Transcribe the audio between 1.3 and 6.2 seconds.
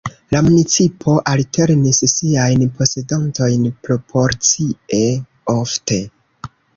alternis siajn posedantojn proporcie ofte.